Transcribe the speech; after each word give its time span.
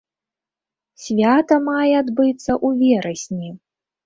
Свята 1.03 1.55
мае 1.67 1.93
адбыцца 2.01 2.51
ў 2.67 2.81
верасні. 2.81 3.49